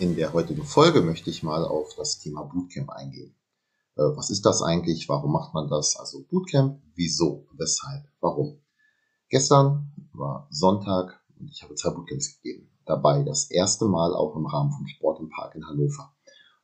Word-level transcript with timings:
In 0.00 0.16
der 0.16 0.32
heutigen 0.32 0.64
Folge 0.64 1.02
möchte 1.02 1.28
ich 1.28 1.42
mal 1.42 1.62
auf 1.62 1.94
das 1.94 2.18
Thema 2.18 2.44
Bootcamp 2.44 2.88
eingehen. 2.88 3.34
Äh, 3.96 4.16
was 4.16 4.30
ist 4.30 4.46
das 4.46 4.62
eigentlich? 4.62 5.10
Warum 5.10 5.30
macht 5.30 5.52
man 5.52 5.68
das? 5.68 5.94
Also 5.94 6.24
Bootcamp, 6.24 6.80
wieso, 6.94 7.46
weshalb, 7.52 8.04
warum? 8.18 8.62
Gestern 9.28 9.92
war 10.14 10.48
Sonntag 10.48 11.20
und 11.38 11.50
ich 11.50 11.62
habe 11.62 11.74
zwei 11.74 11.90
Bootcamps 11.90 12.40
gegeben. 12.40 12.70
Dabei 12.86 13.22
das 13.24 13.50
erste 13.50 13.84
Mal 13.84 14.14
auch 14.14 14.36
im 14.36 14.46
Rahmen 14.46 14.72
vom 14.72 14.86
Sport 14.86 15.20
im 15.20 15.28
Park 15.28 15.54
in 15.54 15.66
Hannover. 15.66 16.14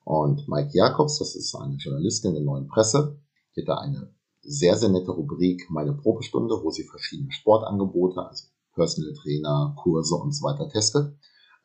Und 0.04 0.48
Mike 0.48 0.70
Jakobs, 0.72 1.18
das 1.18 1.36
ist 1.36 1.54
eine 1.56 1.76
Journalistin 1.76 2.32
der 2.32 2.42
neuen 2.42 2.68
Presse, 2.68 3.20
die 3.54 3.60
hat 3.60 3.68
da 3.68 3.74
eine 3.76 4.14
sehr, 4.40 4.78
sehr 4.78 4.88
nette 4.88 5.10
Rubrik, 5.10 5.66
meine 5.68 5.92
Probestunde, 5.92 6.58
wo 6.62 6.70
sie 6.70 6.84
verschiedene 6.84 7.32
Sportangebote, 7.32 8.18
also 8.18 8.46
Personal 8.72 9.12
Trainer, 9.12 9.76
Kurse 9.76 10.14
und 10.14 10.32
so 10.32 10.42
weiter 10.46 10.70
testet, 10.70 11.14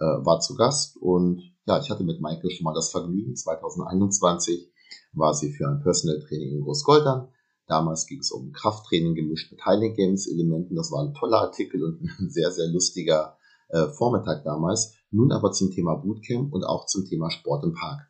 äh, 0.02 0.26
war 0.26 0.40
zu 0.40 0.56
Gast 0.56 0.98
und 0.98 1.44
ja, 1.68 1.80
ich 1.80 1.92
hatte 1.92 2.04
mit 2.04 2.22
Maike 2.22 2.50
schon 2.50 2.64
mal 2.64 2.74
das 2.74 2.90
Vergnügen. 2.90 3.36
2021 3.36 4.72
war 5.14 5.34
sie 5.34 5.52
für 5.52 5.68
ein 5.68 5.82
Personal 5.82 6.20
Training 6.20 6.58
in 6.58 6.62
Großgoldern. 6.62 7.30
Damals 7.68 8.08
ging 8.08 8.20
es 8.20 8.32
um 8.32 8.52
Krafttraining 8.52 9.14
gemischt 9.14 9.52
mit 9.52 9.64
Highlight 9.64 9.96
Games 9.96 10.28
Elementen. 10.28 10.76
Das 10.76 10.92
war 10.92 11.04
ein 11.04 11.14
toller 11.14 11.40
Artikel 11.42 11.84
und 11.84 12.02
ein 12.02 12.30
sehr, 12.30 12.52
sehr 12.52 12.68
lustiger 12.68 13.38
äh, 13.70 13.88
Vormittag 13.88 14.44
damals. 14.44 14.96
Nun 15.12 15.32
aber 15.32 15.52
zum 15.52 15.72
Thema 15.72 15.96
Bootcamp 15.96 16.52
und 16.52 16.64
auch 16.64 16.88
zum 16.88 17.06
Thema 17.06 17.30
Sport 17.30 17.64
im 17.64 17.74
Park. 17.74 18.02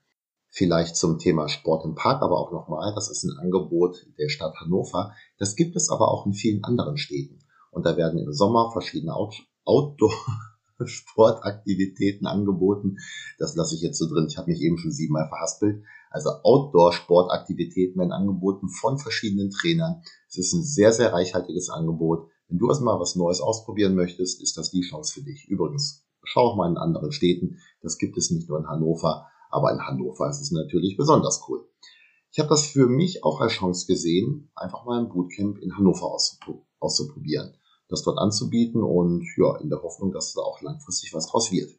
Vielleicht 0.50 0.95
zum 0.95 1.20
Thema 1.20 1.48
Sport 1.50 1.86
im 1.86 1.95
Park, 1.95 2.22
aber 2.22 2.38
auch 2.38 2.52
nochmal, 2.52 2.94
das 2.95 3.09
ist 3.09 3.23
ein 3.23 3.38
Angebot 3.38 4.05
der 4.17 4.30
Stadt 4.30 4.55
Hannover. 4.59 5.14
Das 5.38 5.55
gibt 5.55 5.76
es 5.76 5.89
aber 5.89 6.09
auch 6.09 6.26
in 6.26 6.33
vielen 6.33 6.64
anderen 6.64 6.98
Städten. 6.98 7.39
Und 7.72 7.86
da 7.86 7.98
werden 7.98 8.20
im 8.20 8.33
Sommer 8.33 8.72
verschiedene 8.72 9.14
Outdoor, 9.66 10.14
Sportaktivitäten 10.88 12.28
angeboten. 12.28 12.98
Das 13.38 13.56
lasse 13.56 13.76
ich 13.76 13.82
jetzt 13.82 13.98
so 13.98 14.08
drin. 14.08 14.28
Ich 14.30 14.38
habe 14.38 14.52
mich 14.52 14.62
eben 14.62 14.78
schon 14.78 14.92
siebenmal 14.92 15.28
verhaspelt. 15.28 15.84
Also 16.10 16.30
Outdoor-Sportaktivitäten 16.44 18.00
werden 18.00 18.12
angeboten 18.12 18.70
von 18.70 18.98
verschiedenen 18.98 19.50
Trainern. 19.50 20.02
Es 20.28 20.38
ist 20.38 20.54
ein 20.54 20.64
sehr, 20.64 20.92
sehr 20.92 21.14
reichhaltiges 21.14 21.70
Angebot. 21.70 22.30
Wenn 22.48 22.58
du 22.58 22.68
also 22.68 22.84
mal 22.84 23.00
was 23.00 23.16
Neues 23.16 23.40
ausprobieren 23.40 23.96
möchtest, 23.96 24.42
ist 24.42 24.58
das 24.58 24.72
die 24.72 24.82
Chance 24.82 25.14
für 25.14 25.22
dich. 25.22 25.48
Übrigens, 25.48 26.06
schau 26.23 26.42
auch 26.42 26.56
mal 26.58 26.70
in 26.70 26.78
anderen 26.78 27.12
Städten. 27.12 27.60
Das 27.82 27.98
gibt 27.98 28.18
es 28.18 28.30
nicht 28.30 28.50
nur 28.50 28.60
in 28.60 28.68
Hannover, 28.68 29.28
aber 29.50 29.72
in 29.72 29.82
Hannover 29.82 30.30
ist 30.30 30.42
es 30.42 30.52
natürlich 30.52 30.98
besonders 30.98 31.45
cool. 31.48 31.66
Ich 32.34 32.40
habe 32.40 32.50
das 32.50 32.66
für 32.66 32.88
mich 32.88 33.23
auch 33.23 33.42
als 33.42 33.54
Chance 33.54 33.88
gesehen, 33.88 34.52
einfach 34.55 34.86
mal 34.86 35.00
ein 35.00 35.10
Bootcamp 35.10 35.58
in 35.60 35.76
Hannover 35.78 36.16
auszuprobieren 36.80 37.54
das 37.92 38.04
dort 38.04 38.18
anzubieten 38.18 38.82
und 38.82 39.26
ja, 39.38 39.58
in 39.58 39.70
der 39.70 39.84
Hoffnung, 39.84 40.12
dass 40.12 40.34
da 40.34 40.42
auch 40.42 40.62
langfristig 40.62 41.14
was 41.14 41.28
draus 41.28 41.52
wird. 41.52 41.70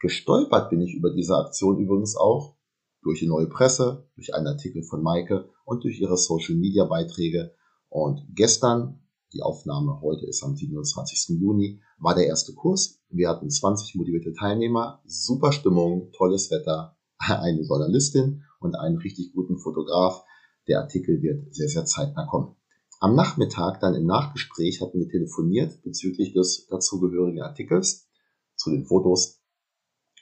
Gestolpert 0.00 0.70
bin 0.70 0.80
ich 0.80 0.94
über 0.94 1.10
diese 1.10 1.36
Aktion 1.36 1.78
übrigens 1.78 2.16
auch 2.16 2.56
durch 3.02 3.20
die 3.20 3.26
neue 3.26 3.48
Presse, 3.48 4.08
durch 4.14 4.34
einen 4.34 4.46
Artikel 4.46 4.82
von 4.82 5.02
Maike 5.02 5.48
und 5.64 5.84
durch 5.84 6.00
ihre 6.00 6.16
Social 6.16 6.56
Media 6.56 6.84
Beiträge. 6.84 7.54
Und 7.88 8.26
gestern, 8.34 9.00
die 9.32 9.42
Aufnahme 9.42 10.00
heute 10.00 10.26
ist 10.26 10.42
am 10.42 10.56
27. 10.56 11.38
Juni, 11.38 11.80
war 11.98 12.14
der 12.14 12.26
erste 12.26 12.54
Kurs. 12.54 13.00
Wir 13.10 13.28
hatten 13.28 13.50
20 13.50 13.94
motivierte 13.96 14.32
Teilnehmer, 14.32 15.02
super 15.04 15.52
Stimmung, 15.52 16.10
tolles 16.12 16.50
Wetter, 16.50 16.96
eine 17.18 17.62
Journalistin 17.62 18.42
und 18.60 18.74
einen 18.74 18.98
richtig 18.98 19.32
guten 19.34 19.58
Fotograf. 19.58 20.24
Der 20.66 20.80
Artikel 20.80 21.22
wird 21.22 21.54
sehr, 21.54 21.68
sehr 21.68 21.84
zeitnah 21.84 22.26
kommen. 22.26 22.57
Am 23.00 23.14
Nachmittag 23.14 23.78
dann 23.78 23.94
im 23.94 24.06
Nachgespräch 24.06 24.80
hatten 24.80 24.98
wir 24.98 25.08
telefoniert 25.08 25.82
bezüglich 25.82 26.32
des 26.32 26.66
dazugehörigen 26.66 27.42
Artikels 27.42 28.08
zu 28.56 28.70
den 28.70 28.86
Fotos. 28.86 29.40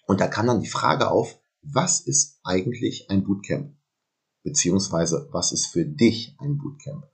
Und 0.07 0.21
da 0.21 0.29
kam 0.29 0.47
dann 0.47 0.61
die 0.61 0.69
Frage 0.69 1.11
auf, 1.11 1.41
was 1.63 2.01
ist 2.01 2.39
eigentlich 2.45 3.09
ein 3.09 3.25
Bootcamp? 3.25 3.75
Beziehungsweise, 4.43 5.29
was 5.33 5.53
ist 5.53 5.67
für 5.67 5.87
dich 5.87 6.37
ein 6.39 6.59
Bootcamp? 6.59 7.05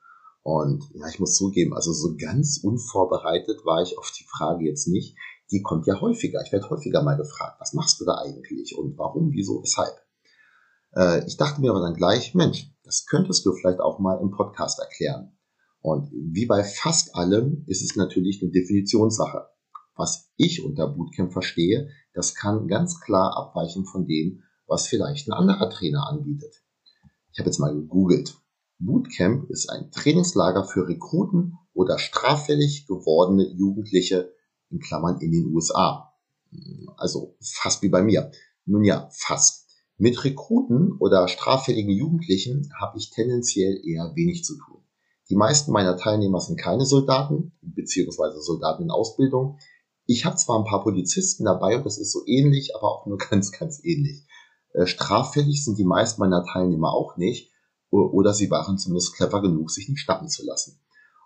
Und 0.43 0.91
ja, 0.95 1.07
ich 1.07 1.21
muss 1.21 1.37
zugeben, 1.37 1.75
also 1.75 1.93
so 1.93 2.17
ganz 2.17 2.59
unvorbereitet 2.63 3.65
war 3.65 3.83
ich 3.83 3.97
auf 3.97 4.11
die 4.19 4.25
Frage 4.25 4.65
jetzt 4.65 4.89
nicht. 4.89 5.17
Die 5.53 5.63
kommt 5.63 5.87
ja 5.87 6.01
häufiger. 6.01 6.43
Ich 6.45 6.51
werde 6.51 6.69
häufiger 6.71 7.05
mal 7.05 7.17
gefragt, 7.17 7.61
was 7.61 7.73
machst 7.73 8.01
du 8.01 8.05
da 8.05 8.19
eigentlich 8.19 8.77
und 8.77 8.99
warum, 8.99 9.31
wieso, 9.31 9.63
weshalb? 9.63 9.95
Äh, 10.97 11.25
ich 11.27 11.37
dachte 11.37 11.61
mir 11.61 11.71
aber 11.71 11.81
dann 11.81 11.95
gleich, 11.95 12.35
Mensch, 12.35 12.69
das 12.83 13.07
könntest 13.07 13.47
du 13.47 13.53
vielleicht 13.53 13.79
auch 13.79 14.01
mal 14.01 14.21
im 14.21 14.33
Podcast 14.33 14.81
erklären. 14.81 15.39
Und 15.83 16.11
wie 16.13 16.47
bei 16.47 16.63
fast 16.63 17.17
allem 17.17 17.65
ist 17.67 17.83
es 17.83 17.97
natürlich 17.97 18.41
eine 18.41 18.53
Definitionssache. 18.53 19.49
Was 19.97 20.31
ich 20.37 20.65
unter 20.65 20.87
Bootcamp 20.87 21.33
verstehe, 21.33 21.91
das 22.15 22.35
kann 22.35 22.69
ganz 22.69 23.01
klar 23.01 23.37
abweichen 23.37 23.85
von 23.85 24.07
dem, 24.07 24.43
was 24.67 24.87
vielleicht 24.87 25.29
ein 25.29 25.33
anderer 25.33 25.69
Trainer 25.69 26.07
anbietet. 26.09 26.63
Ich 27.33 27.41
habe 27.41 27.49
jetzt 27.49 27.59
mal 27.59 27.75
gegoogelt. 27.75 28.39
Bootcamp 28.79 29.51
ist 29.51 29.69
ein 29.71 29.91
Trainingslager 29.91 30.65
für 30.65 30.89
Rekruten 30.89 31.59
oder 31.75 31.99
straffällig 31.99 32.87
gewordene 32.87 33.49
Jugendliche 33.49 34.33
in 34.71 34.79
Klammern 34.79 35.21
in 35.21 35.33
den 35.33 35.47
USA. 35.47 36.13
Also 36.97 37.37
fast 37.41 37.83
wie 37.83 37.89
bei 37.89 38.03
mir. 38.03 38.31
Nun 38.65 38.85
ja, 38.85 39.09
fast. 39.13 39.69
Mit 39.99 40.25
Rekruten 40.25 40.93
oder 40.99 41.29
straffälligen 41.29 41.91
Jugendlichen 41.91 42.71
habe 42.81 42.99
ich 42.99 43.11
tendenziell 43.11 43.81
eher 43.85 44.13
wenig 44.17 44.45
zu 44.45 44.57
tun. 44.59 44.83
Die 45.33 45.39
meisten 45.39 45.73
meiner 45.73 45.97
Teilnehmer 45.97 46.41
sind 46.41 46.61
keine 46.61 46.85
Soldaten, 46.85 47.53
beziehungsweise 47.63 48.43
Soldaten 48.43 48.83
in 48.83 48.91
Ausbildung. 48.91 49.59
Ich 50.05 50.27
habe 50.27 50.37
zwar 50.37 50.59
ein 50.59 50.67
paar 50.67 50.83
Polizisten 50.83 51.47
dabei 51.47 51.79
und 51.79 51.87
das 51.87 51.97
ist 51.97 52.13
so 52.13 52.21
ähnlich, 52.27 52.77
aber 52.77 52.93
auch 52.93 53.07
nur 53.07 53.17
ganz, 53.31 53.51
ganz 53.51 53.83
ähnlich. 53.83 54.27
Äh, 54.75 54.85
straffällig 54.85 55.65
sind 55.65 55.79
die 55.79 55.87
meisten 55.87 56.21
meiner 56.21 56.45
Teilnehmer 56.45 56.93
auch 56.93 57.17
nicht, 57.17 57.51
oder 57.89 58.35
sie 58.35 58.51
waren 58.51 58.77
zumindest 58.77 59.15
clever 59.17 59.41
genug, 59.41 59.71
sich 59.71 59.89
nicht 59.89 60.01
schnappen 60.01 60.29
zu 60.29 60.45
lassen. 60.45 60.79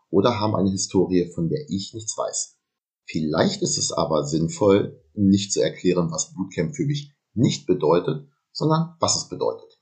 Oder 0.09 0.39
haben 0.39 0.55
eine 0.55 0.71
Historie, 0.71 1.29
von 1.35 1.49
der 1.49 1.69
ich 1.69 1.93
nichts 1.93 2.17
weiß. 2.17 2.59
Vielleicht 3.07 3.61
ist 3.61 3.77
es 3.77 3.91
aber 3.91 4.25
sinnvoll, 4.25 5.03
nicht 5.15 5.53
zu 5.53 5.61
erklären, 5.61 6.13
was 6.13 6.33
Bootcamp 6.33 6.77
für 6.77 6.87
mich 6.87 7.13
nicht 7.35 7.67
bedeutet, 7.67 8.29
sondern 8.53 8.95
was 9.01 9.17
es 9.17 9.29
bedeutet. 9.29 9.81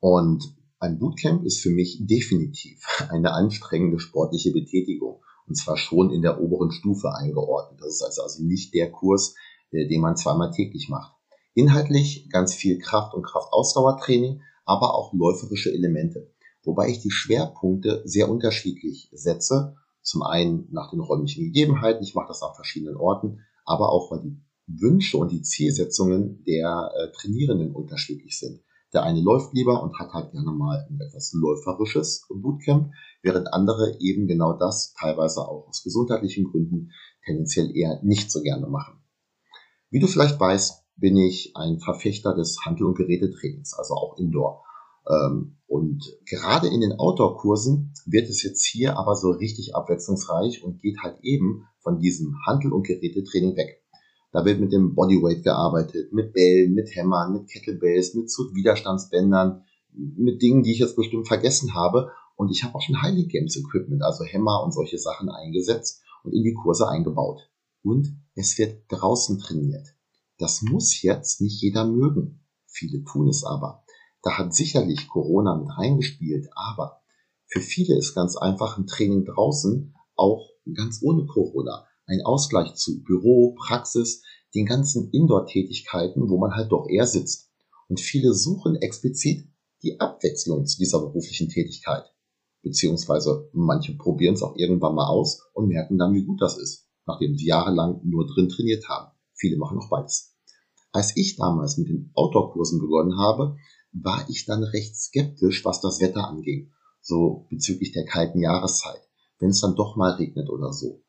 Und 0.00 0.56
ein 0.82 0.98
Bootcamp 0.98 1.44
ist 1.44 1.60
für 1.60 1.70
mich 1.70 1.98
definitiv 2.00 2.84
eine 3.08 3.32
anstrengende 3.32 4.00
sportliche 4.00 4.50
Betätigung 4.50 5.22
und 5.46 5.54
zwar 5.54 5.76
schon 5.76 6.10
in 6.10 6.22
der 6.22 6.40
oberen 6.40 6.72
Stufe 6.72 7.14
eingeordnet. 7.14 7.80
Das 7.80 7.94
ist 7.94 8.02
also, 8.02 8.22
also 8.22 8.42
nicht 8.42 8.74
der 8.74 8.90
Kurs, 8.90 9.34
äh, 9.70 9.86
den 9.86 10.00
man 10.00 10.16
zweimal 10.16 10.50
täglich 10.50 10.88
macht. 10.88 11.14
Inhaltlich 11.54 12.28
ganz 12.30 12.54
viel 12.54 12.78
Kraft- 12.78 13.14
und 13.14 13.22
Kraftausdauertraining, 13.22 14.42
aber 14.64 14.94
auch 14.94 15.12
läuferische 15.12 15.72
Elemente, 15.72 16.32
wobei 16.64 16.88
ich 16.88 17.00
die 17.00 17.10
Schwerpunkte 17.10 18.02
sehr 18.04 18.28
unterschiedlich 18.28 19.08
setze. 19.12 19.76
Zum 20.02 20.22
einen 20.22 20.66
nach 20.72 20.90
den 20.90 21.00
räumlichen 21.00 21.44
Gegebenheiten, 21.44 22.02
ich 22.02 22.14
mache 22.14 22.28
das 22.28 22.42
an 22.42 22.54
verschiedenen 22.54 22.96
Orten, 22.96 23.40
aber 23.64 23.92
auch 23.92 24.10
weil 24.10 24.20
die 24.20 24.36
Wünsche 24.66 25.16
und 25.18 25.30
die 25.30 25.42
Zielsetzungen 25.42 26.42
der 26.44 26.90
äh, 26.96 27.12
Trainierenden 27.12 27.72
unterschiedlich 27.72 28.36
sind. 28.36 28.62
Der 28.92 29.04
eine 29.04 29.20
läuft 29.20 29.54
lieber 29.54 29.82
und 29.82 29.98
hat 29.98 30.12
halt 30.12 30.32
gerne 30.32 30.52
mal 30.52 30.86
etwas 31.00 31.32
läuferisches 31.32 32.26
Bootcamp, 32.28 32.92
während 33.22 33.52
andere 33.52 33.96
eben 34.00 34.26
genau 34.26 34.52
das, 34.52 34.94
teilweise 34.98 35.40
auch 35.40 35.68
aus 35.68 35.82
gesundheitlichen 35.82 36.50
Gründen, 36.50 36.92
tendenziell 37.24 37.74
eher 37.74 38.00
nicht 38.02 38.30
so 38.30 38.42
gerne 38.42 38.66
machen. 38.66 39.02
Wie 39.90 40.00
du 40.00 40.06
vielleicht 40.06 40.38
weißt, 40.38 40.84
bin 40.96 41.16
ich 41.16 41.52
ein 41.54 41.80
Verfechter 41.80 42.34
des 42.34 42.58
Handel- 42.64 42.86
und 42.86 42.96
Gerätetrainings, 42.96 43.74
also 43.74 43.94
auch 43.94 44.18
Indoor. 44.18 44.64
Ähm, 45.08 45.58
und 45.66 46.04
gerade 46.26 46.68
in 46.68 46.80
den 46.80 46.92
Outdoor-Kursen 46.92 47.92
wird 48.06 48.28
es 48.28 48.42
jetzt 48.42 48.64
hier 48.64 48.98
aber 48.98 49.16
so 49.16 49.30
richtig 49.30 49.74
abwechslungsreich 49.74 50.62
und 50.62 50.80
geht 50.80 50.98
halt 51.02 51.18
eben 51.22 51.66
von 51.80 51.98
diesem 51.98 52.36
Handel- 52.46 52.72
und 52.72 52.86
Gerätetraining 52.86 53.56
weg. 53.56 53.81
Da 54.32 54.46
wird 54.46 54.60
mit 54.60 54.72
dem 54.72 54.94
Bodyweight 54.94 55.44
gearbeitet, 55.44 56.12
mit 56.12 56.32
Bällen, 56.32 56.72
mit 56.72 56.94
Hämmern, 56.96 57.34
mit 57.34 57.48
Kettlebells, 57.48 58.14
mit 58.14 58.30
Widerstandsbändern, 58.30 59.64
mit 59.92 60.40
Dingen, 60.40 60.62
die 60.62 60.72
ich 60.72 60.78
jetzt 60.78 60.96
bestimmt 60.96 61.28
vergessen 61.28 61.74
habe. 61.74 62.10
Und 62.34 62.50
ich 62.50 62.64
habe 62.64 62.74
auch 62.74 62.80
schon 62.80 63.02
Highlight 63.02 63.28
Games 63.28 63.56
Equipment, 63.56 64.02
also 64.02 64.24
Hämmer 64.24 64.62
und 64.64 64.72
solche 64.72 64.98
Sachen 64.98 65.28
eingesetzt 65.28 66.02
und 66.24 66.32
in 66.32 66.42
die 66.42 66.54
Kurse 66.54 66.88
eingebaut. 66.88 67.42
Und 67.82 68.16
es 68.34 68.56
wird 68.56 68.84
draußen 68.88 69.38
trainiert. 69.38 69.86
Das 70.38 70.62
muss 70.62 71.02
jetzt 71.02 71.42
nicht 71.42 71.60
jeder 71.60 71.84
mögen. 71.84 72.40
Viele 72.66 73.04
tun 73.04 73.28
es 73.28 73.44
aber. 73.44 73.84
Da 74.22 74.38
hat 74.38 74.54
sicherlich 74.54 75.08
Corona 75.08 75.56
mit 75.56 75.68
reingespielt, 75.76 76.48
aber 76.54 77.02
für 77.46 77.60
viele 77.60 77.98
ist 77.98 78.14
ganz 78.14 78.36
einfach 78.36 78.78
ein 78.78 78.86
Training 78.86 79.26
draußen 79.26 79.94
auch 80.16 80.48
ganz 80.74 81.00
ohne 81.02 81.26
Corona 81.26 81.86
ein 82.06 82.22
Ausgleich 82.22 82.74
zu 82.74 83.02
Büro, 83.02 83.54
Praxis, 83.54 84.22
den 84.54 84.66
ganzen 84.66 85.10
Indoor-Tätigkeiten, 85.10 86.28
wo 86.28 86.38
man 86.38 86.54
halt 86.54 86.72
doch 86.72 86.88
eher 86.88 87.06
sitzt. 87.06 87.50
Und 87.88 88.00
viele 88.00 88.34
suchen 88.34 88.76
explizit 88.76 89.48
die 89.82 89.98
Abwechslung 90.00 90.66
zu 90.66 90.78
dieser 90.78 91.00
beruflichen 91.00 91.48
Tätigkeit. 91.48 92.04
Beziehungsweise 92.62 93.50
manche 93.52 93.94
probieren 93.94 94.34
es 94.34 94.42
auch 94.42 94.56
irgendwann 94.56 94.94
mal 94.94 95.08
aus 95.08 95.42
und 95.52 95.68
merken 95.68 95.98
dann, 95.98 96.14
wie 96.14 96.24
gut 96.24 96.40
das 96.40 96.58
ist, 96.58 96.86
nachdem 97.06 97.36
sie 97.36 97.46
jahrelang 97.46 98.00
nur 98.04 98.26
drin 98.26 98.48
trainiert 98.48 98.88
haben. 98.88 99.12
Viele 99.34 99.56
machen 99.56 99.78
auch 99.78 99.88
beides. 99.88 100.36
Als 100.92 101.16
ich 101.16 101.36
damals 101.36 101.78
mit 101.78 101.88
den 101.88 102.10
Outdoor-Kursen 102.14 102.78
begonnen 102.78 103.18
habe, 103.18 103.56
war 103.92 104.24
ich 104.28 104.44
dann 104.44 104.62
recht 104.62 104.96
skeptisch, 104.96 105.64
was 105.64 105.80
das 105.80 106.00
Wetter 106.00 106.28
anging. 106.28 106.70
So 107.00 107.46
bezüglich 107.50 107.92
der 107.92 108.04
kalten 108.04 108.40
Jahreszeit. 108.40 109.00
Wenn 109.38 109.50
es 109.50 109.60
dann 109.60 109.74
doch 109.74 109.96
mal 109.96 110.12
regnet 110.12 110.48
oder 110.48 110.72
so. 110.72 111.02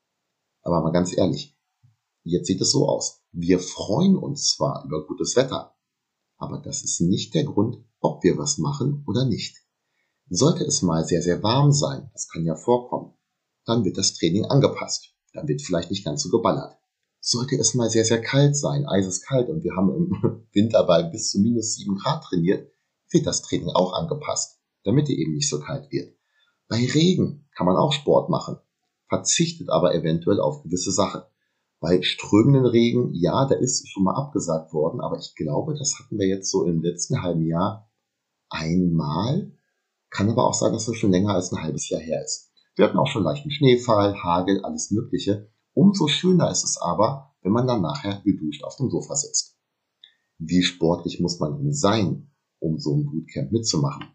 Aber 0.63 0.81
mal 0.81 0.92
ganz 0.92 1.15
ehrlich, 1.15 1.56
jetzt 2.24 2.48
sieht 2.48 2.62
es 2.62 2.71
so 2.71 2.88
aus. 2.88 3.21
Wir 3.31 3.60
freuen 3.60 4.18
uns 4.18 4.56
zwar 4.56 4.83
über 4.86 5.06
gutes 5.06 5.36
Wetter, 5.36 5.75
aber 6.38 6.60
das 6.60 6.83
ist 6.83 7.01
nicht 7.01 7.36
der 7.36 7.44
Grund, 7.44 7.77
ob 8.00 8.24
wir 8.24 8.38
was 8.38 8.57
machen 8.57 9.04
oder 9.07 9.25
nicht. 9.25 9.57
Sollte 10.30 10.63
es 10.63 10.81
mal 10.81 11.06
sehr, 11.06 11.21
sehr 11.21 11.44
warm 11.44 11.71
sein, 11.71 12.10
das 12.13 12.27
kann 12.30 12.45
ja 12.45 12.56
vorkommen, 12.56 13.13
dann 13.65 13.86
wird 13.86 13.98
das 13.98 14.13
Training 14.13 14.45
angepasst. 14.45 15.13
Dann 15.33 15.48
wird 15.48 15.62
vielleicht 15.62 15.89
nicht 15.89 16.06
ganz 16.06 16.24
so 16.24 16.30
geballert. 16.30 16.77
Sollte 17.19 17.56
es 17.56 17.74
mal 17.74 17.89
sehr, 17.89 18.06
sehr 18.06 18.21
kalt 18.21 18.56
sein, 18.56 18.86
eiseskalt 18.86 19.50
und 19.50 19.63
wir 19.63 19.75
haben 19.75 19.89
im 19.95 20.45
Winter 20.54 20.83
bei 20.86 21.04
bis 21.04 21.31
zu 21.31 21.39
minus 21.39 21.75
sieben 21.75 21.95
Grad 21.95 22.24
trainiert, 22.24 22.69
wird 23.10 23.25
das 23.25 23.42
Training 23.42 23.69
auch 23.69 23.94
angepasst, 23.94 24.60
damit 24.83 25.10
er 25.10 25.18
eben 25.18 25.33
nicht 25.33 25.50
so 25.50 25.60
kalt 25.60 25.92
wird. 25.92 26.15
Bei 26.68 26.77
Regen 26.77 27.48
kann 27.56 27.65
man 27.65 27.77
auch 27.77 27.94
Sport 27.94 28.30
machen, 28.30 28.57
verzichtet 29.13 29.69
aber 29.69 29.94
eventuell 29.94 30.39
auf 30.39 30.63
gewisse 30.63 30.92
Sachen. 30.92 31.21
Bei 31.80 32.01
strömenden 32.01 32.65
Regen, 32.65 33.13
ja, 33.13 33.45
da 33.45 33.56
ist 33.56 33.88
schon 33.88 34.04
mal 34.04 34.15
abgesagt 34.15 34.74
worden, 34.74 35.01
aber 35.01 35.19
ich 35.19 35.36
glaube, 35.36 35.75
das 35.77 36.00
hatten 36.00 36.18
wir 36.18 36.27
jetzt 36.27 36.50
so 36.50 36.65
im 36.65 36.81
letzten 36.81 37.21
halben 37.21 37.45
Jahr 37.45 37.92
einmal. 38.50 39.51
Kann 40.10 40.31
aber 40.31 40.48
auch 40.48 40.56
sein, 40.56 40.74
dass 40.74 40.86
das 40.86 40.95
schon 40.95 41.12
länger 41.12 41.36
als 41.36 41.51
ein 41.51 41.62
halbes 41.62 41.89
Jahr 41.89 42.01
her 42.01 42.24
ist. 42.24 42.51
Wir 42.75 42.86
hatten 42.86 42.98
auch 42.98 43.07
schon 43.07 43.24
leichten 43.24 43.51
Schneefall, 43.51 44.15
Hagel, 44.15 44.63
alles 44.63 44.89
Mögliche. 44.89 45.51
Umso 45.74 46.07
schöner 46.07 46.50
ist 46.50 46.63
es 46.63 46.77
aber, 46.81 47.36
wenn 47.44 47.51
man 47.51 47.68
dann 47.68 47.81
nachher 47.81 48.21
geduscht 48.24 48.63
auf 48.63 48.77
dem 48.77 48.89
Sofa 48.89 49.15
sitzt. 49.15 49.60
Wie 50.39 50.63
sportlich 50.63 51.19
muss 51.19 51.39
man 51.39 51.57
denn 51.57 51.74
sein, 51.74 52.31
um 52.57 52.80
so 52.80 52.95
ein 52.95 53.06
Bootcamp 53.06 53.51
mitzumachen? 53.51 54.07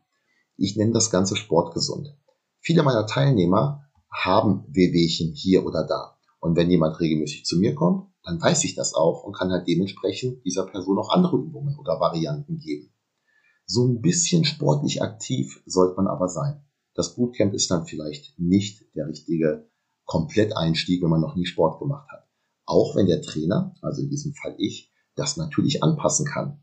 Ich 0.56 0.76
nenne 0.76 0.92
das 0.92 1.10
Ganze 1.12 1.36
sportgesund. 1.36 2.16
Viele 2.58 2.82
meiner 2.82 3.06
Teilnehmer 3.06 3.87
haben 4.10 4.64
Wehwehchen 4.68 5.32
hier 5.32 5.64
oder 5.64 5.84
da. 5.86 6.18
Und 6.40 6.56
wenn 6.56 6.70
jemand 6.70 7.00
regelmäßig 7.00 7.44
zu 7.44 7.58
mir 7.58 7.74
kommt, 7.74 8.10
dann 8.22 8.40
weiß 8.40 8.64
ich 8.64 8.74
das 8.74 8.94
auch 8.94 9.24
und 9.24 9.34
kann 9.34 9.50
halt 9.50 9.66
dementsprechend 9.66 10.44
dieser 10.44 10.66
Person 10.66 10.98
auch 10.98 11.10
andere 11.10 11.36
Übungen 11.36 11.78
oder 11.78 11.98
Varianten 12.00 12.58
geben. 12.58 12.92
So 13.66 13.86
ein 13.86 14.00
bisschen 14.00 14.44
sportlich 14.44 15.02
aktiv 15.02 15.62
sollte 15.66 15.96
man 15.96 16.06
aber 16.06 16.28
sein. 16.28 16.64
Das 16.94 17.14
Bootcamp 17.14 17.54
ist 17.54 17.70
dann 17.70 17.86
vielleicht 17.86 18.38
nicht 18.38 18.84
der 18.94 19.08
richtige 19.08 19.68
Kompletteinstieg, 20.04 21.02
wenn 21.02 21.10
man 21.10 21.20
noch 21.20 21.36
nie 21.36 21.46
Sport 21.46 21.78
gemacht 21.78 22.08
hat. 22.10 22.26
Auch 22.64 22.96
wenn 22.96 23.06
der 23.06 23.22
Trainer, 23.22 23.74
also 23.82 24.02
in 24.02 24.10
diesem 24.10 24.34
Fall 24.34 24.54
ich, 24.58 24.92
das 25.14 25.36
natürlich 25.36 25.82
anpassen 25.82 26.26
kann. 26.26 26.60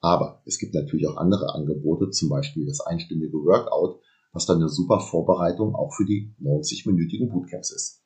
Aber 0.00 0.42
es 0.44 0.58
gibt 0.58 0.74
natürlich 0.74 1.06
auch 1.08 1.16
andere 1.16 1.54
Angebote, 1.54 2.10
zum 2.10 2.28
Beispiel 2.28 2.66
das 2.66 2.80
einstündige 2.80 3.38
Workout, 3.38 4.00
was 4.34 4.46
dann 4.46 4.58
eine 4.58 4.68
super 4.68 5.00
Vorbereitung 5.00 5.74
auch 5.74 5.94
für 5.94 6.04
die 6.04 6.34
90-minütigen 6.42 7.30
Bootcamps 7.30 7.70
ist. 7.70 8.02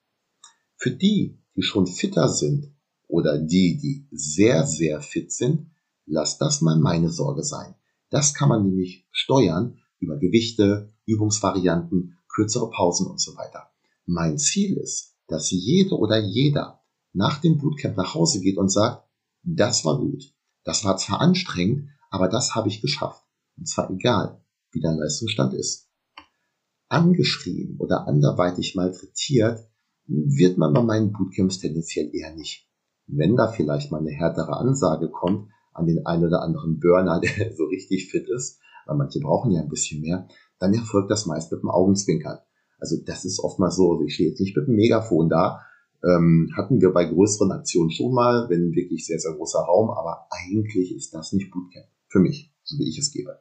Für 0.76 0.90
die, 0.90 1.42
die 1.56 1.62
schon 1.62 1.86
fitter 1.86 2.28
sind 2.28 2.76
oder 3.08 3.38
die, 3.38 3.78
die 3.78 4.06
sehr, 4.12 4.66
sehr 4.66 5.00
fit 5.00 5.32
sind, 5.32 5.70
lasst 6.06 6.40
das 6.40 6.60
mal 6.60 6.78
meine 6.78 7.08
Sorge 7.08 7.42
sein. 7.42 7.74
Das 8.10 8.34
kann 8.34 8.50
man 8.50 8.64
nämlich 8.64 9.06
steuern 9.10 9.78
über 9.98 10.18
Gewichte, 10.18 10.92
Übungsvarianten, 11.06 12.18
kürzere 12.28 12.70
Pausen 12.70 13.06
und 13.06 13.20
so 13.20 13.34
weiter. 13.36 13.70
Mein 14.04 14.38
Ziel 14.38 14.76
ist, 14.76 15.16
dass 15.26 15.50
jede 15.50 15.96
oder 15.96 16.18
jeder 16.18 16.82
nach 17.14 17.40
dem 17.40 17.56
Bootcamp 17.58 17.96
nach 17.96 18.14
Hause 18.14 18.40
geht 18.40 18.58
und 18.58 18.68
sagt, 18.68 19.08
das 19.42 19.84
war 19.86 19.98
gut. 19.98 20.34
Das 20.62 20.84
war 20.84 20.98
zwar 20.98 21.20
anstrengend, 21.22 21.88
aber 22.10 22.28
das 22.28 22.54
habe 22.54 22.68
ich 22.68 22.82
geschafft. 22.82 23.24
Und 23.56 23.66
zwar 23.66 23.90
egal, 23.90 24.44
wie 24.72 24.80
dein 24.80 24.98
Leistungsstand 24.98 25.54
ist 25.54 25.87
angeschrien 26.88 27.76
oder 27.78 28.06
anderweitig 28.06 28.74
malträtiert, 28.74 29.60
wird 30.06 30.56
man 30.56 30.72
bei 30.72 30.82
meinen 30.82 31.12
Bootcamps 31.12 31.58
tendenziell 31.58 32.10
eher 32.14 32.34
nicht. 32.34 32.66
Wenn 33.06 33.36
da 33.36 33.48
vielleicht 33.48 33.90
mal 33.90 34.00
eine 34.00 34.10
härtere 34.10 34.56
Ansage 34.56 35.10
kommt 35.10 35.50
an 35.72 35.86
den 35.86 36.04
einen 36.06 36.24
oder 36.24 36.42
anderen 36.42 36.80
Burner, 36.80 37.20
der 37.38 37.54
so 37.54 37.64
richtig 37.64 38.10
fit 38.10 38.28
ist, 38.28 38.60
weil 38.86 38.96
manche 38.96 39.20
brauchen 39.20 39.50
ja 39.50 39.60
ein 39.60 39.68
bisschen 39.68 40.00
mehr, 40.00 40.28
dann 40.58 40.74
erfolgt 40.74 41.10
das 41.10 41.26
meist 41.26 41.52
mit 41.52 41.62
dem 41.62 41.70
Augenzwinkern. 41.70 42.38
Also 42.80 42.96
das 43.04 43.24
ist 43.24 43.40
oftmals 43.40 43.76
so, 43.76 43.92
also 43.92 44.04
ich 44.04 44.14
stehe 44.14 44.30
jetzt 44.30 44.40
nicht 44.40 44.56
mit 44.56 44.66
dem 44.66 44.76
Megafon 44.76 45.28
da, 45.28 45.60
ähm, 46.04 46.50
hatten 46.56 46.80
wir 46.80 46.92
bei 46.92 47.04
größeren 47.04 47.50
Aktionen 47.52 47.90
schon 47.90 48.12
mal, 48.12 48.48
wenn 48.48 48.72
wirklich 48.72 49.04
sehr, 49.04 49.18
sehr 49.18 49.32
großer 49.32 49.60
Raum, 49.60 49.90
aber 49.90 50.26
eigentlich 50.30 50.94
ist 50.94 51.12
das 51.12 51.32
nicht 51.32 51.50
Bootcamp. 51.50 51.86
Für 52.08 52.20
mich, 52.20 52.54
so 52.62 52.78
wie 52.78 52.88
ich 52.88 52.98
es 52.98 53.12
gebe. 53.12 53.40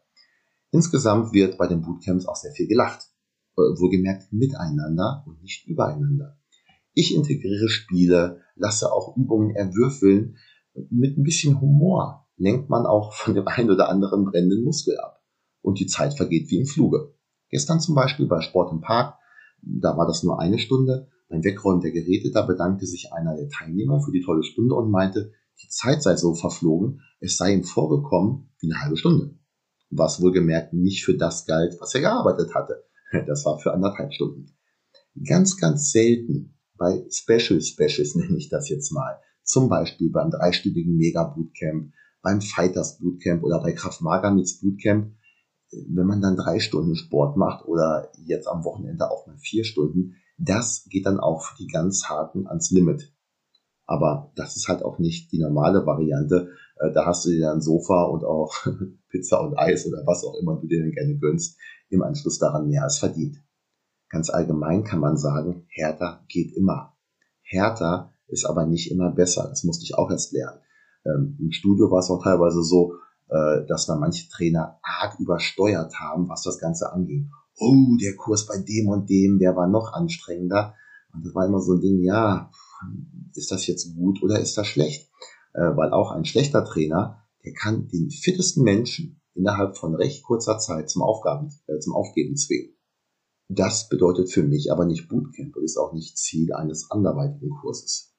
Insgesamt 0.72 1.34
wird 1.34 1.58
bei 1.58 1.68
den 1.68 1.82
Bootcamps 1.82 2.26
auch 2.26 2.36
sehr 2.36 2.52
viel 2.52 2.68
gelacht. 2.68 3.08
Wohlgemerkt 3.57 4.31
miteinander 4.31 5.24
und 5.25 5.42
nicht 5.42 5.68
übereinander. 5.68 6.38
Ich 6.94 7.13
integriere 7.13 7.69
Spiele, 7.69 8.42
lasse 8.56 8.92
auch 8.92 9.18
Übungen 9.18 9.56
erwürfeln. 9.56 10.38
Mit 10.89 11.18
ein 11.18 11.24
bisschen 11.24 11.59
Humor 11.59 12.28
lenkt 12.37 12.69
man 12.69 12.85
auch 12.85 13.14
von 13.14 13.33
dem 13.33 13.47
einen 13.47 13.71
oder 13.71 13.90
anderen 13.90 14.26
brennenden 14.26 14.64
Muskel 14.64 14.97
ab. 14.99 15.23
Und 15.61 15.80
die 15.80 15.87
Zeit 15.87 16.16
vergeht 16.16 16.49
wie 16.49 16.59
im 16.59 16.66
Fluge. 16.66 17.14
Gestern 17.49 17.80
zum 17.80 17.95
Beispiel 17.95 18.28
bei 18.28 18.42
Sport 18.42 18.71
im 18.71 18.81
Park, 18.81 19.18
da 19.61 19.97
war 19.97 20.06
das 20.06 20.23
nur 20.23 20.40
eine 20.40 20.59
Stunde. 20.59 21.09
Beim 21.30 21.44
Wegräumen 21.44 21.81
der 21.81 21.92
Geräte, 21.92 22.31
da 22.31 22.44
bedankte 22.44 22.85
sich 22.85 23.11
einer 23.11 23.35
der 23.35 23.49
Teilnehmer 23.49 23.99
für 24.02 24.11
die 24.11 24.23
tolle 24.23 24.44
Stunde 24.44 24.76
und 24.76 24.92
meinte, 24.92 25.33
die 25.61 25.69
Zeit 25.69 26.04
sei 26.04 26.16
so 26.16 26.35
verflogen, 26.35 27.02
es 27.19 27.37
sei 27.37 27.54
ihm 27.54 27.64
vorgekommen 27.64 28.49
wie 28.59 28.71
eine 28.71 28.81
halbe 28.81 28.97
Stunde. 28.97 29.35
Was 29.90 30.21
wohlgemerkt 30.21 30.73
nicht 30.73 31.04
für 31.04 31.18
das 31.18 31.45
galt, 31.45 31.76
was 31.80 31.95
er 31.95 32.02
gearbeitet 32.02 32.54
hatte. 32.54 32.83
Das 33.28 33.45
war 33.45 33.59
für 33.59 33.73
anderthalb 33.73 34.14
Stunden. 34.14 34.54
Ganz, 35.26 35.57
ganz 35.57 35.92
selten 35.92 36.57
bei 36.78 37.06
Special 37.09 37.61
Specials 37.61 38.16
nenne 38.16 38.37
ich 38.37 38.49
das 38.49 38.69
jetzt 38.69 38.92
mal. 38.92 39.19
Zum 39.44 39.69
Beispiel 39.69 40.11
beim 40.11 40.30
dreistündigen 40.30 40.95
Mega 40.95 41.23
Bootcamp, 41.23 41.94
beim 42.21 42.42
Fighters 42.42 42.99
Bootcamp 42.99 43.44
oder 43.44 43.61
bei 43.61 43.71
Kraft 43.71 44.02
Maga 44.02 44.31
mit 44.31 44.49
Bootcamp. 44.61 45.14
Wenn 45.71 46.06
man 46.06 46.21
dann 46.21 46.37
drei 46.37 46.59
Stunden 46.59 46.95
Sport 46.95 47.35
macht 47.37 47.66
oder 47.66 48.09
jetzt 48.26 48.47
am 48.47 48.64
Wochenende 48.64 49.09
auch 49.11 49.28
mal 49.28 49.37
vier 49.37 49.66
Stunden, 49.66 50.16
das 50.37 50.85
geht 50.90 51.06
dann 51.06 51.19
auch 51.19 51.44
für 51.44 51.57
die 51.57 51.68
ganz 51.68 52.06
harten 52.06 52.47
ans 52.47 52.71
Limit. 52.71 53.14
Aber 53.85 54.31
das 54.35 54.56
ist 54.56 54.68
halt 54.68 54.83
auch 54.83 54.99
nicht 54.99 55.31
die 55.31 55.40
normale 55.40 55.85
Variante. 55.85 56.52
Äh, 56.76 56.92
da 56.94 57.06
hast 57.06 57.26
du 57.26 57.30
dir 57.30 57.42
dann 57.42 57.61
Sofa 57.61 58.04
und 58.04 58.23
auch 58.23 58.54
Pizza 59.09 59.42
und 59.42 59.57
Eis 59.57 59.87
oder 59.87 60.04
was 60.06 60.23
auch 60.23 60.35
immer 60.35 60.59
du 60.59 60.68
dir 60.68 60.81
dann 60.81 60.92
gerne 60.92 61.18
gönnst 61.18 61.57
im 61.90 62.04
Anschluss 62.04 62.40
daran 62.40 62.68
mehr 62.68 62.84
als 62.84 63.00
verdient. 63.00 63.38
Ganz 64.10 64.30
allgemein 64.30 64.84
kann 64.84 65.00
man 65.00 65.18
sagen, 65.18 65.66
härter 65.70 66.24
geht 66.28 66.56
immer. 66.56 66.98
Härter 67.42 68.14
ist 68.28 68.46
aber 68.46 68.66
nicht 68.66 68.92
immer 68.92 69.12
besser. 69.12 69.48
Das 69.50 69.64
musste 69.64 69.84
ich 69.84 69.96
auch 69.96 70.10
erst 70.10 70.34
lernen. 70.34 70.60
Ähm, 71.06 71.38
Im 71.40 71.52
Studio 71.52 71.92
war 71.92 72.00
es 72.00 72.10
auch 72.10 72.24
teilweise 72.24 72.64
so, 72.64 72.94
äh, 73.30 73.66
dass 73.68 73.86
da 73.86 73.96
manche 73.96 74.30
Trainer 74.30 74.80
arg 74.82 75.20
übersteuert 75.20 76.00
haben, 76.00 76.30
was 76.30 76.44
das 76.44 76.60
Ganze 76.60 76.92
anging. 76.92 77.32
Oh, 77.58 77.98
der 78.02 78.16
Kurs 78.16 78.46
bei 78.46 78.58
dem 78.58 78.88
und 78.88 79.10
dem, 79.10 79.40
der 79.40 79.56
war 79.56 79.68
noch 79.68 79.94
anstrengender. 79.94 80.76
Und 81.14 81.26
das 81.26 81.34
war 81.34 81.46
immer 81.46 81.60
so 81.60 81.74
ein 81.74 81.82
Ding, 81.82 82.02
ja, 82.04 82.52
ist 83.34 83.52
das 83.52 83.68
jetzt 83.68 83.96
gut 83.96 84.22
oder 84.22 84.40
ist 84.40 84.58
das 84.58 84.68
schlecht? 84.68 85.10
Äh, 85.54 85.76
weil 85.76 85.92
auch 85.92 86.12
ein 86.12 86.26
schlechter 86.26 86.64
Trainer, 86.64 87.24
der 87.44 87.54
kann 87.54 87.88
den 87.88 88.10
fittesten 88.10 88.64
Menschen 88.64 89.22
innerhalb 89.38 89.78
von 89.78 89.96
recht 89.96 90.24
kurzer 90.24 90.58
Zeit 90.58 90.90
zum, 90.90 91.02
Aufgaben, 91.02 91.54
äh, 91.68 91.80
zum 91.80 91.94
Aufgeben 91.94 92.36
zwingen. 92.36 92.76
Das 93.50 93.88
bedeutet 93.88 94.32
für 94.32 94.44
mich 94.44 94.72
aber 94.72 94.86
nicht 94.86 95.08
Bootcamp 95.08 95.56
und 95.56 95.64
ist 95.64 95.78
auch 95.78 95.94
nicht 95.94 96.18
Ziel 96.18 96.52
eines 96.54 96.92
anderweitigen 96.92 97.52
Kurses. 97.62 98.14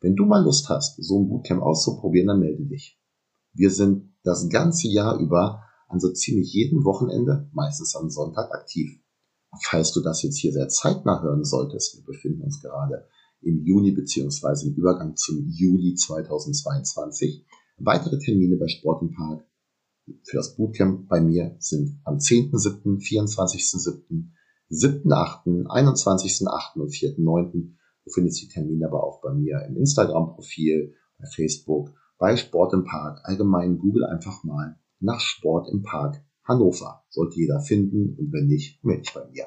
Wenn 0.00 0.14
du 0.14 0.24
mal 0.24 0.44
Lust 0.44 0.68
hast, 0.68 1.02
so 1.02 1.20
ein 1.20 1.28
Bootcamp 1.28 1.62
auszuprobieren, 1.62 2.28
dann 2.28 2.40
melde 2.40 2.64
dich. 2.66 3.00
Wir 3.52 3.70
sind 3.70 4.14
das 4.22 4.48
ganze 4.48 4.88
Jahr 4.88 5.18
über 5.18 5.64
an 5.88 6.00
so 6.00 6.12
ziemlich 6.12 6.52
jedem 6.52 6.84
Wochenende, 6.84 7.48
meistens 7.52 7.96
am 7.96 8.08
Sonntag, 8.08 8.52
aktiv. 8.52 8.98
Falls 9.62 9.92
du 9.92 10.00
das 10.00 10.22
jetzt 10.22 10.38
hier 10.38 10.52
sehr 10.52 10.68
zeitnah 10.68 11.22
hören 11.22 11.44
solltest, 11.44 11.96
wir 11.96 12.04
befinden 12.04 12.42
uns 12.42 12.60
gerade 12.60 13.06
im 13.42 13.64
Juni 13.64 13.90
beziehungsweise 13.90 14.68
im 14.68 14.74
Übergang 14.74 15.16
zum 15.16 15.46
Juli 15.48 15.94
2022. 15.94 17.44
Weitere 17.78 18.18
Termine 18.18 18.56
bei 18.56 18.68
Sport 18.68 19.02
im 19.02 19.12
Park 19.12 19.44
für 20.24 20.36
das 20.36 20.56
Bootcamp 20.56 21.08
bei 21.08 21.20
mir 21.20 21.56
sind 21.58 22.00
am 22.04 22.16
10.7., 22.16 22.98
24.7., 23.00 24.30
7.8., 24.70 25.66
21.8. 25.66 26.80
und 26.80 26.90
4.9. 26.90 27.52
Du 28.04 28.10
findest 28.10 28.42
die 28.42 28.48
Termine 28.48 28.86
aber 28.86 29.04
auch 29.04 29.20
bei 29.20 29.32
mir 29.32 29.64
im 29.68 29.76
Instagram-Profil, 29.76 30.94
bei 31.18 31.26
Facebook, 31.26 31.92
bei 32.18 32.36
Sport 32.36 32.72
im 32.72 32.84
Park. 32.84 33.20
Allgemein 33.24 33.78
google 33.78 34.04
einfach 34.04 34.44
mal 34.44 34.78
nach 35.00 35.20
Sport 35.20 35.68
im 35.70 35.82
Park 35.82 36.24
Hannover. 36.44 37.04
Sollte 37.10 37.36
jeder 37.36 37.60
finden 37.60 38.16
und 38.18 38.32
wenn 38.32 38.46
nicht, 38.46 38.82
melde 38.84 39.02
dich 39.02 39.14
bei 39.14 39.28
mir. 39.28 39.46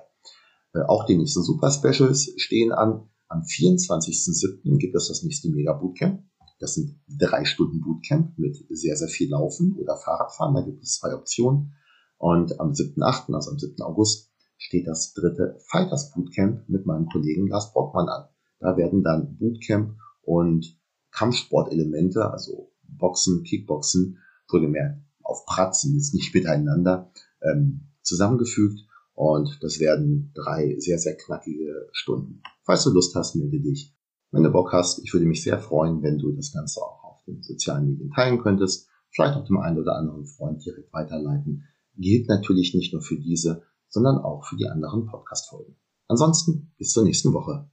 Äh, 0.74 0.86
auch 0.88 1.06
die 1.06 1.18
nächsten 1.18 1.44
Super 1.44 1.72
Specials 1.72 2.34
stehen 2.38 2.72
an. 2.72 3.10
Am 3.28 3.42
24.07. 3.42 4.78
gibt 4.78 4.96
es 4.96 5.08
das 5.08 5.24
nächste 5.24 5.50
Mega 5.50 5.74
Bootcamp. 5.74 6.24
Das 6.60 6.74
sind 6.74 7.00
drei 7.08 7.46
Stunden 7.46 7.82
Bootcamp 7.82 8.38
mit 8.38 8.58
sehr, 8.70 8.96
sehr 8.96 9.08
viel 9.08 9.30
Laufen 9.30 9.76
oder 9.78 9.98
Fahrradfahren. 9.98 10.56
Da 10.56 10.62
gibt 10.62 10.84
es 10.84 11.00
zwei 11.00 11.14
Optionen. 11.14 11.74
Und 12.18 12.60
am 12.60 12.72
7.8., 12.72 13.34
also 13.34 13.52
am 13.52 13.60
7. 13.60 13.82
August, 13.82 14.32
steht 14.58 14.88
das 14.88 15.14
dritte 15.14 15.58
Fighters 15.68 16.12
Bootcamp 16.12 16.70
mit 16.70 16.86
meinem 16.86 17.08
Kollegen 17.08 17.48
Lars 17.48 17.74
Brockmann 17.74 18.08
an. 18.08 18.30
Da 18.60 18.78
werden 18.78 19.04
dann 19.04 19.38
Bootcamp 19.38 19.98
und 20.22 20.80
Kampfsportelemente, 21.12 22.32
also 22.32 22.72
Boxen, 22.84 23.44
Kickboxen, 23.44 24.20
wohlgemerkt 24.50 25.02
auf 25.24 25.46
Pratzen, 25.46 25.96
jetzt 25.96 26.14
nicht 26.14 26.34
miteinander, 26.34 27.12
ähm, 27.42 27.88
zusammengefügt. 28.02 28.80
Und 29.14 29.58
das 29.62 29.80
werden 29.80 30.32
drei 30.36 30.76
sehr, 30.78 31.00
sehr 31.00 31.16
knackige 31.16 31.90
Stunden. 31.92 32.42
Falls 32.64 32.84
du 32.84 32.92
Lust 32.92 33.16
hast, 33.16 33.36
melde 33.36 33.60
dich. 33.60 33.95
Wenn 34.36 34.44
du 34.44 34.52
Bock 34.52 34.74
hast, 34.74 35.00
ich 35.00 35.14
würde 35.14 35.26
mich 35.26 35.42
sehr 35.42 35.60
freuen, 35.60 36.04
wenn 36.04 36.18
du 36.18 36.34
das 36.34 36.52
Ganze 36.52 36.82
auch 36.82 37.06
auf 37.06 37.24
den 37.24 37.42
sozialen 37.42 37.86
Medien 37.86 38.12
teilen 38.12 38.38
könntest. 38.42 38.90
Vielleicht 39.10 39.38
auch 39.38 39.46
dem 39.46 39.58
einen 39.58 39.80
oder 39.80 39.96
anderen 39.96 40.26
Freund 40.26 40.66
direkt 40.66 40.92
weiterleiten. 40.92 41.64
Gilt 41.96 42.28
natürlich 42.28 42.76
nicht 42.76 42.92
nur 42.92 43.02
für 43.02 43.16
diese, 43.16 43.64
sondern 43.88 44.18
auch 44.18 44.44
für 44.44 44.58
die 44.58 44.68
anderen 44.68 45.06
Podcast-Folgen. 45.06 45.78
Ansonsten 46.10 46.74
bis 46.78 46.92
zur 46.92 47.06
nächsten 47.06 47.32
Woche. 47.32 47.70